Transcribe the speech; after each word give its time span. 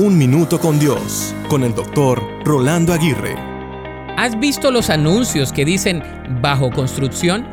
Un 0.00 0.16
Minuto 0.16 0.60
con 0.60 0.78
Dios, 0.78 1.34
con 1.48 1.64
el 1.64 1.74
doctor 1.74 2.22
Rolando 2.44 2.92
Aguirre. 2.92 3.34
¿Has 4.16 4.38
visto 4.38 4.70
los 4.70 4.90
anuncios 4.90 5.52
que 5.52 5.64
dicen 5.64 6.04
bajo 6.40 6.70
construcción? 6.70 7.44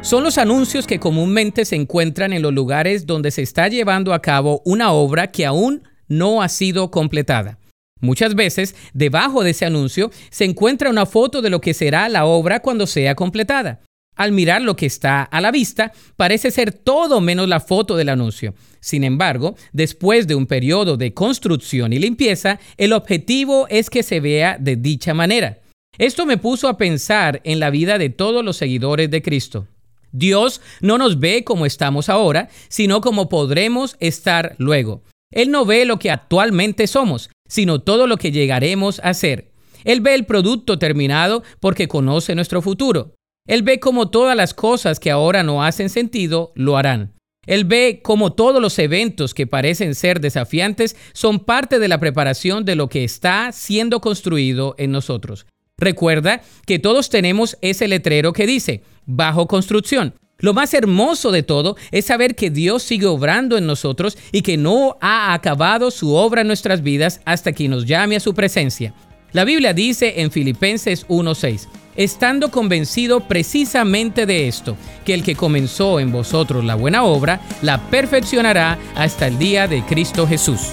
Son 0.00 0.24
los 0.24 0.38
anuncios 0.38 0.86
que 0.86 0.98
comúnmente 0.98 1.66
se 1.66 1.76
encuentran 1.76 2.32
en 2.32 2.40
los 2.40 2.54
lugares 2.54 3.04
donde 3.04 3.30
se 3.30 3.42
está 3.42 3.68
llevando 3.68 4.14
a 4.14 4.22
cabo 4.22 4.62
una 4.64 4.92
obra 4.92 5.30
que 5.30 5.44
aún 5.44 5.82
no 6.08 6.40
ha 6.40 6.48
sido 6.48 6.90
completada. 6.90 7.58
Muchas 8.00 8.34
veces, 8.34 8.74
debajo 8.94 9.42
de 9.42 9.50
ese 9.50 9.66
anuncio, 9.66 10.10
se 10.30 10.46
encuentra 10.46 10.88
una 10.88 11.04
foto 11.04 11.42
de 11.42 11.50
lo 11.50 11.60
que 11.60 11.74
será 11.74 12.08
la 12.08 12.24
obra 12.24 12.60
cuando 12.60 12.86
sea 12.86 13.14
completada. 13.14 13.82
Al 14.14 14.32
mirar 14.32 14.60
lo 14.62 14.76
que 14.76 14.86
está 14.86 15.22
a 15.22 15.40
la 15.40 15.50
vista, 15.50 15.92
parece 16.16 16.50
ser 16.50 16.72
todo 16.72 17.20
menos 17.20 17.48
la 17.48 17.60
foto 17.60 17.96
del 17.96 18.10
anuncio. 18.10 18.54
Sin 18.80 19.04
embargo, 19.04 19.56
después 19.72 20.26
de 20.26 20.34
un 20.34 20.46
periodo 20.46 20.96
de 20.96 21.14
construcción 21.14 21.92
y 21.92 21.98
limpieza, 21.98 22.60
el 22.76 22.92
objetivo 22.92 23.66
es 23.68 23.88
que 23.88 24.02
se 24.02 24.20
vea 24.20 24.58
de 24.60 24.76
dicha 24.76 25.14
manera. 25.14 25.60
Esto 25.98 26.26
me 26.26 26.36
puso 26.36 26.68
a 26.68 26.76
pensar 26.76 27.40
en 27.44 27.58
la 27.58 27.70
vida 27.70 27.98
de 27.98 28.10
todos 28.10 28.44
los 28.44 28.56
seguidores 28.56 29.10
de 29.10 29.22
Cristo. 29.22 29.66
Dios 30.10 30.60
no 30.80 30.98
nos 30.98 31.18
ve 31.18 31.42
como 31.42 31.64
estamos 31.64 32.08
ahora, 32.08 32.48
sino 32.68 33.00
como 33.00 33.28
podremos 33.30 33.96
estar 33.98 34.54
luego. 34.58 35.02
Él 35.30 35.50
no 35.50 35.64
ve 35.64 35.86
lo 35.86 35.98
que 35.98 36.10
actualmente 36.10 36.86
somos, 36.86 37.30
sino 37.48 37.80
todo 37.80 38.06
lo 38.06 38.18
que 38.18 38.30
llegaremos 38.30 39.00
a 39.02 39.14
ser. 39.14 39.52
Él 39.84 40.00
ve 40.00 40.14
el 40.14 40.26
producto 40.26 40.78
terminado 40.78 41.42
porque 41.60 41.88
conoce 41.88 42.34
nuestro 42.34 42.60
futuro. 42.60 43.14
Él 43.52 43.62
ve 43.62 43.80
como 43.80 44.08
todas 44.08 44.34
las 44.34 44.54
cosas 44.54 44.98
que 44.98 45.10
ahora 45.10 45.42
no 45.42 45.62
hacen 45.62 45.90
sentido 45.90 46.52
lo 46.54 46.78
harán. 46.78 47.12
Él 47.44 47.66
ve 47.66 48.00
como 48.02 48.32
todos 48.32 48.62
los 48.62 48.78
eventos 48.78 49.34
que 49.34 49.46
parecen 49.46 49.94
ser 49.94 50.20
desafiantes 50.20 50.96
son 51.12 51.38
parte 51.38 51.78
de 51.78 51.86
la 51.86 52.00
preparación 52.00 52.64
de 52.64 52.76
lo 52.76 52.88
que 52.88 53.04
está 53.04 53.52
siendo 53.52 54.00
construido 54.00 54.74
en 54.78 54.90
nosotros. 54.90 55.44
Recuerda 55.76 56.40
que 56.64 56.78
todos 56.78 57.10
tenemos 57.10 57.58
ese 57.60 57.88
letrero 57.88 58.32
que 58.32 58.46
dice, 58.46 58.84
bajo 59.04 59.46
construcción. 59.46 60.14
Lo 60.38 60.54
más 60.54 60.72
hermoso 60.72 61.30
de 61.30 61.42
todo 61.42 61.76
es 61.90 62.06
saber 62.06 62.34
que 62.34 62.48
Dios 62.48 62.82
sigue 62.82 63.04
obrando 63.04 63.58
en 63.58 63.66
nosotros 63.66 64.16
y 64.32 64.40
que 64.40 64.56
no 64.56 64.96
ha 65.02 65.34
acabado 65.34 65.90
su 65.90 66.14
obra 66.14 66.40
en 66.40 66.46
nuestras 66.46 66.82
vidas 66.82 67.20
hasta 67.26 67.52
que 67.52 67.68
nos 67.68 67.84
llame 67.84 68.16
a 68.16 68.20
su 68.20 68.32
presencia. 68.32 68.94
La 69.32 69.44
Biblia 69.44 69.74
dice 69.74 70.22
en 70.22 70.30
Filipenses 70.30 71.06
1:6, 71.08 71.68
estando 71.96 72.50
convencido 72.50 73.20
precisamente 73.20 74.26
de 74.26 74.48
esto, 74.48 74.76
que 75.04 75.14
el 75.14 75.22
que 75.22 75.36
comenzó 75.36 76.00
en 76.00 76.10
vosotros 76.12 76.64
la 76.64 76.74
buena 76.74 77.04
obra, 77.04 77.40
la 77.62 77.78
perfeccionará 77.90 78.78
hasta 78.94 79.26
el 79.26 79.38
día 79.38 79.66
de 79.68 79.82
Cristo 79.84 80.26
Jesús. 80.26 80.70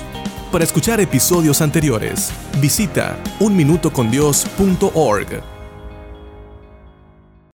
Para 0.52 0.64
escuchar 0.64 1.00
episodios 1.00 1.62
anteriores, 1.62 2.31
visita 2.59 3.20
unminutocondios.org. 3.40 5.58